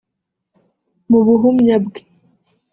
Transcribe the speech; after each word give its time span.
Mu 1.09 1.19
buhumya 1.25 1.75
bwe 1.83 2.01